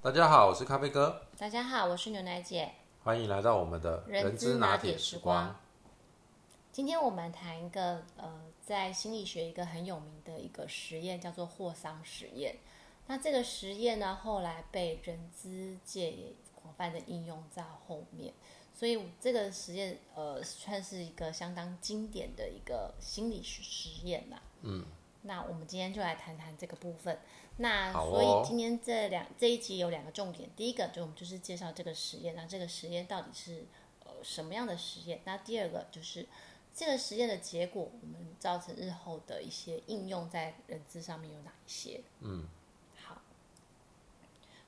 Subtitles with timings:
[0.00, 2.72] 大家好，我是咖啡哥，大家好，我是牛奶姐。
[3.02, 5.58] 欢迎来到我们的人资资拿铁铁时时光。
[6.70, 12.58] 今天我们谈一个呃，在心理学一个很有名的一个实验，叫做霍桑实验。
[13.08, 18.32] 那这个实验呢，后来被人资界也广泛的应用在后面，
[18.72, 24.40] 所以这个实验呃，算是一个相当经典的一个心理学实验啦。
[24.62, 24.86] 嗯。
[25.28, 27.20] 那我们今天就来谈谈这个部分。
[27.58, 33.66] 那所以今天这两这一集有两个重点，第一个就我们就是介绍这个实验，那这个实验到底是
[34.04, 35.20] 呃什么样的实验？
[35.24, 36.26] 那第二个就是
[36.74, 42.00] 这个实验的结果，我们造成日后的一些应用在人资上面有哪一些？
[42.20, 42.46] 嗯，
[43.04, 43.20] 好。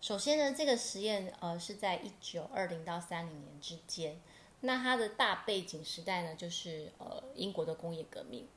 [0.01, 4.21] 首先呢，这个实验呃是在一九二零到三零年之间，
[4.61, 8.49] 那它的大背景时代呢，就是呃英国的工业革命。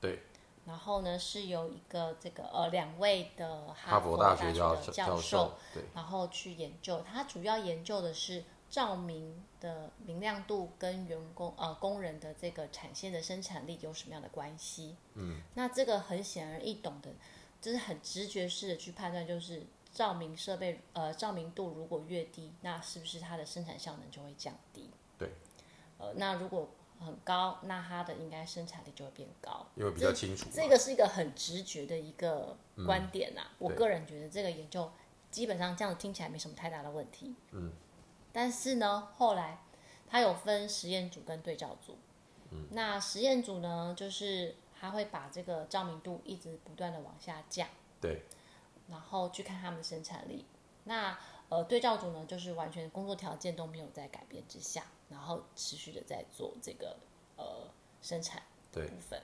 [0.00, 0.20] 对，
[0.64, 14.96] 然后呢，是由一个这个呃两位的哈佛大学教的教授，对，然后去研究，他主要研究的是照明的明亮度跟员工呃工人的这个产线的生产力有什么样的关系。
[15.14, 17.10] 嗯，那这个很显而易懂的，
[17.60, 24.88] 就是很直觉式的去判断，就是照明设备呃照明度如果越低，那是不是它的生产效能就会降低？
[25.18, 25.28] 对，
[25.98, 26.70] 呃，那如果
[27.02, 29.66] 很高，那它的应该生产力就会变高。
[29.74, 30.52] 因为比较清楚嘛。
[30.54, 34.90] 这个是一个很直觉的一个观点呐、我个人觉得这个研究
[35.30, 37.34] 基本上这样听起来没什么太大的问题。
[37.50, 37.72] 嗯，
[38.32, 39.58] 但是呢，后来
[40.08, 41.98] 它有分实验组跟对照组。
[42.50, 47.66] 嗯，那实验组呢，就是它会把这个照明度一直不断的往下降，
[48.00, 48.22] 对，
[48.88, 50.44] 然后去看他们的生产力。
[50.84, 51.18] 那
[51.52, 56.96] 呃，对照组呢，就是完全工作条件都没有在改变之下，然后持续的在做这个
[57.36, 59.20] 呃生产对部分。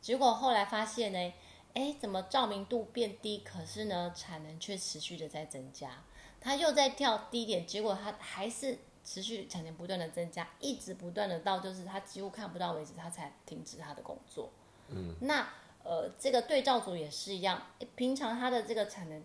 [0.00, 1.32] 结果后来发现呢，
[1.74, 6.02] 哎，怎么照明度变低，可是呢产能却持续的在增加，
[6.40, 14.50] 它又在跳低点，结果它还是持续产能不断的增加，一直不断的到就是它几乎看不到为止，它才停止它的工作。
[14.88, 15.48] 嗯，那
[15.84, 17.62] 呃这个对照组也是一样，
[17.94, 19.24] 平常它的这个产能，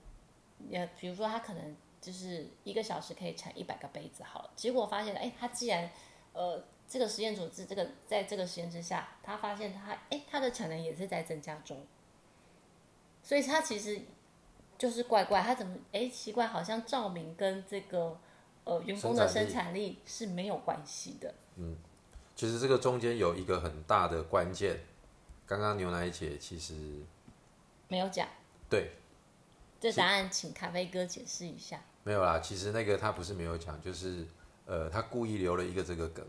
[0.69, 1.75] 也比如说它可能
[2.05, 5.89] 就是一个小时可以产一百个杯子好了，结果发现哎，他既然
[6.33, 11.83] 呃这个实验组织这个在这个实验之下，他发现他哎他的产能也是在增加中，
[13.23, 14.01] 所以他其实
[14.77, 18.19] 就是怪怪，他怎么哎奇怪，好像照明跟这个
[18.65, 21.33] 呃员工的生生产力是没有关系的。
[21.55, 21.75] 嗯
[22.35, 24.79] 其实这个中间有一个很大的关键，
[25.47, 26.75] 刚刚牛奶姐其实
[27.87, 28.27] 没有讲
[28.69, 28.91] 对
[29.79, 31.81] 这答案，请咖啡哥解释一下。
[32.05, 34.23] 没有啦，其实那个他不是没有讲，就是
[34.67, 36.23] 呃，他故意留了一个这个梗。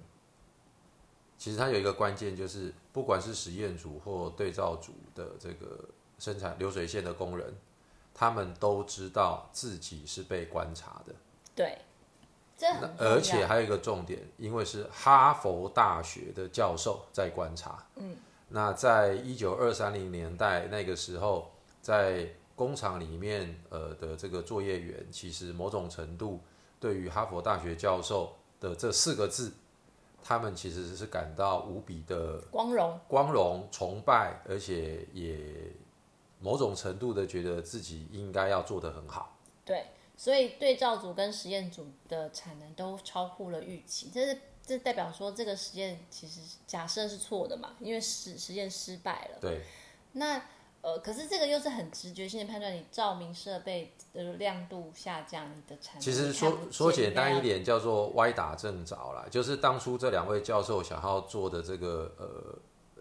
[1.36, 5.78] 其实他有一个关键，就是不管是实验组或对照组的这个
[6.18, 7.54] 生产流水线的工人，
[8.14, 11.14] 他们都知道自己是被观察的。
[11.54, 11.76] 对，
[12.56, 17.86] 这很而且还有一个重点，因为是哈佛大学的教授在观察。
[17.96, 18.16] 嗯，
[18.48, 26.40] 那在一九二三零年代那个时候，在工厂里面呃的这个作业员，其实某种程度
[26.80, 29.52] 对于哈佛大学教授的这四个字，
[30.24, 35.38] 他们其实是感到无比的光荣，光荣、崇拜，而且也
[36.40, 39.36] 某种程度的觉得自己应该要做得很好。
[39.64, 49.38] 对，所以对照组跟实验组的产能都超乎了预期，这是这代表说这个实验其实假设是错的嘛，因为实实验失败了。
[49.40, 49.62] 对，
[50.12, 50.42] 那
[50.86, 59.26] 呃，可是这个又是很直觉性的判断，你照明设备的亮度下降，你的产其实说说简单一点，叫做歪打正着啦。
[59.28, 62.56] 就是当初这两位教授想要做的这个呃，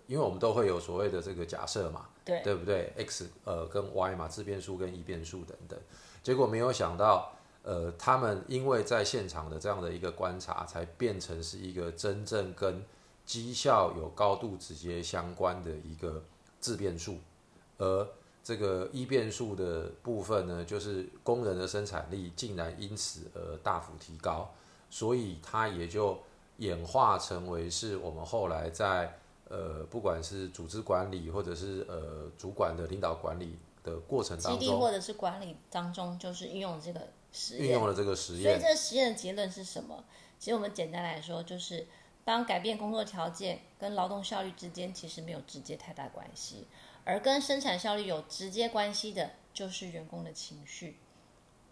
[0.07, 5.79] 因为我们都会有所谓的这个假设嘛，对对不对？x 呃跟 y 嘛，自变数跟异变数等等。
[6.23, 12.83] 结果没有想到，呃，他们因为在现场的这样的一个观察，才变成是一个真正跟
[13.27, 16.23] 绩效有高度直接相关的一个
[16.59, 17.19] 自变数，
[17.77, 18.07] 而
[18.43, 24.53] 这个一变数的部分呢，就是工人的生产力竟然因此而大幅提高，
[24.89, 26.19] 所以它也就
[26.57, 29.17] 演化成为是我们后来在
[29.49, 40.03] 呃不管是组织管理或者是呃主管的领导管理的过程基当中，地或者是管理当中，就是运用这个实验运用了这个实验，所以这个实验的结论是什么？
[40.37, 41.87] 其实我们简单来说，就是
[42.23, 46.67] 当改变工作条件跟劳动效率之间其实没有直接太大关系，
[47.05, 50.99] 而跟生产效率有直接关系的就是员工的情绪。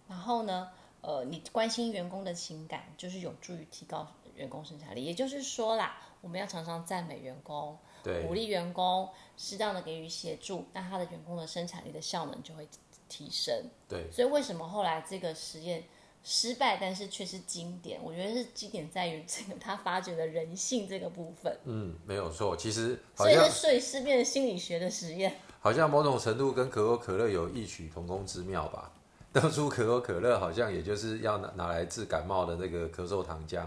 [0.07, 0.71] 然后呢，
[1.01, 5.03] 呃，你关心员工的情感，就是有助于提高员工生产力。
[5.03, 12.67] 也就是说啦，我们要常常赞美员工，对鼓励员工，适当的给予协助，那他的员工的生产力的效能就会
[13.09, 13.69] 提升。
[13.89, 15.83] 对所以为什么后来这个实验
[16.23, 17.99] 失败，但是却是经典。
[18.01, 22.55] 我觉得是经典在于这个他发掘了人性这个部分，嗯，没有错。
[22.55, 25.35] 其实好所以是碎尸变的心理学的实验。
[25.59, 28.91] 好像某种程度跟可口可乐有异曲同工之妙吧。
[29.33, 33.65] 当初可口可乐好像也就是要拿拿来治感冒的那个咳嗽糖浆，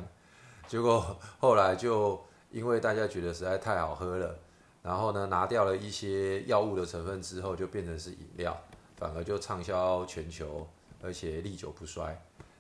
[0.68, 4.38] 结果后来就因为大家觉得实在太好喝了，
[4.82, 8.56] 然后呢拿掉了一些药物的成分之后，就变成是饮料，
[8.96, 10.64] 反而就畅销全球，
[11.02, 12.16] 而且历久不衰。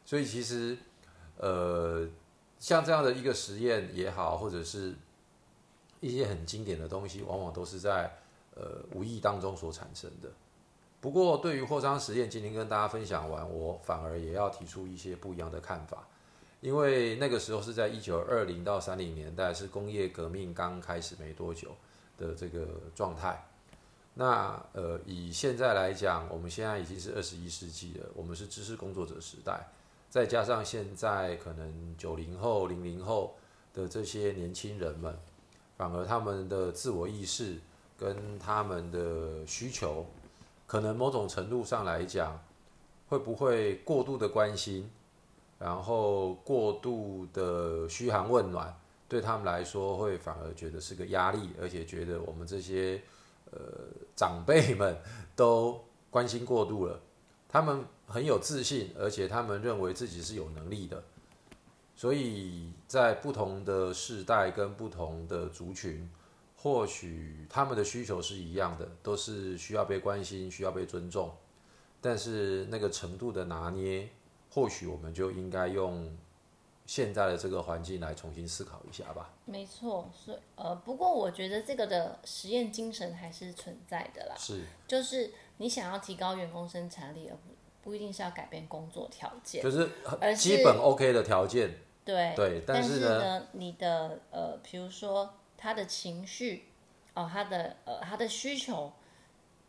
[0.06, 0.78] 所以其实
[1.36, 2.08] 呃，
[2.58, 4.94] 像这样的一个实验也好，或者是
[6.00, 8.10] 一些很经典的东西，往往都是在
[8.54, 10.30] 呃无意当中所产生的。
[10.98, 16.06] 不过，对于霍桑实验，今天跟大家分享完，我反而也要提出一些不一样的看法，
[16.60, 21.76] 因为那个时候是在一九二零到三零年代，是工业革命刚开始没多久
[22.16, 23.46] 的这个状态。
[24.14, 29.68] 那呃，以现在来讲，我们现在已经是二十一世纪了，我们是知识工作者时代，
[30.08, 33.34] 再加上现在可能九零后、零零后
[33.74, 35.14] 的这些年轻人们，
[35.76, 37.58] 反而他们的自我意识
[37.98, 40.06] 跟他们的需求。
[40.66, 42.42] 可能某种程度上来讲，
[43.08, 44.90] 会不会过度的关心，
[45.58, 48.74] 然后过度的嘘寒问暖，
[49.08, 53.00] 对他们来说会反而觉得是个压力，而且觉得我们这些
[53.52, 53.60] 呃
[54.16, 54.96] 长辈们
[55.36, 55.80] 都
[56.10, 56.98] 关心过度了。
[57.48, 61.02] 他们很有自信，而且他们认为自己是有能力的，
[61.94, 66.08] 所以在不同的世代跟不同的族群。
[66.58, 71.32] 或许他们的需求是一样的，都是需要被关心、需要被尊重，
[72.00, 74.08] 但是那个程度的拿捏，
[74.50, 76.10] 或许我们就应该用
[76.86, 79.30] 现在的这个环境来重新思考一下吧。
[79.44, 84.34] 没错，是呃，不过我觉得这个的实验精神还是存在的啦。
[84.38, 89.90] 是，就是你想要提高员工生产力，而不不一定是要改变工作条件，就是
[90.20, 91.74] 而基本 OK 的条件。
[92.04, 95.34] 对对，但是呢，你的呃，比如说。
[95.58, 96.66] 他的情绪，
[97.14, 98.92] 哦，他的呃，他的需求，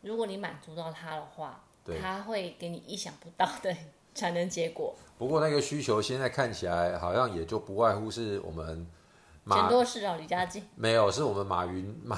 [0.02, 1.64] 如果你满足到他的话，
[2.02, 3.74] 他会给你意想不到的
[4.18, 4.94] 产能结果。
[5.18, 8.86] 不过那个需求现在看起来好像也就不外乎是我们
[9.50, 12.18] 钱多事少，李家进没有，是我们马云 马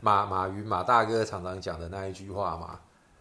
[0.00, 2.80] 马马云马大哥常常讲的那一句话嘛。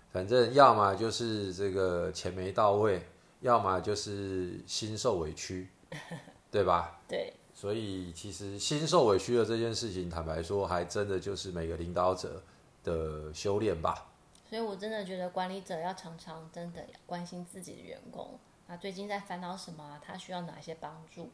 [0.10, 3.06] 反正要么就是这个钱没到位，
[3.42, 5.70] 要么就是心受委屈，
[6.50, 7.00] 对吧？
[7.08, 7.34] 对。
[7.54, 12.42] 所以，其实心受委屈的这件事情，坦白说，还真的就是每个领导者
[12.84, 14.06] 的修炼吧。
[14.50, 21.30] 所以我真的觉得管理者要常常真的关心自己的员工，啊，最近在烦恼什么，他需要哪些帮助，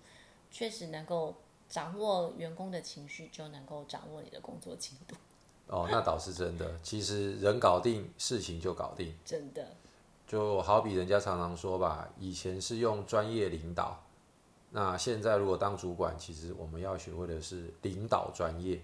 [0.50, 1.36] 确实能够
[1.69, 5.15] 掌握员工的情绪，就能够掌握你的工作进度。
[5.68, 6.80] 哦，那倒是真的。
[6.81, 9.68] 其实人搞定事情就搞定，真的。
[10.27, 14.01] 就好比人家常常说吧，以前是用专业领导。
[14.71, 18.81] 那现在如果当主管，其实我们要学会的是领导专业，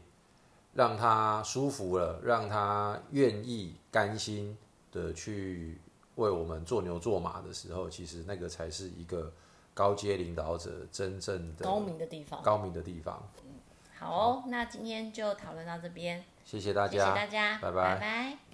[0.74, 4.58] 让他舒服了，让他愿意甘心
[4.92, 5.80] 的去
[6.16, 9.32] 为我们做牛做马的时候，其实那个才是一个
[9.74, 12.42] 高阶领导者真正的高明的地方。
[12.44, 13.22] 高明的地方。
[13.98, 18.49] 好哦，那今天就讨论到这边，谢谢大家，谢谢大家，拜拜拜拜。